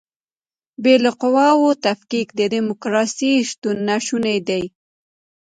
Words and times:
بې 0.83 0.95
له 1.03 1.11
قواوو 1.21 1.71
تفکیک 1.85 2.27
د 2.39 2.41
دیموکراسۍ 2.53 3.33
شتون 3.49 3.77
ناشونی 3.89 4.37
دی. 4.47 4.63